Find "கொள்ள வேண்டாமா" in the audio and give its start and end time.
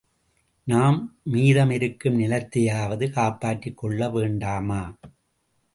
3.77-4.81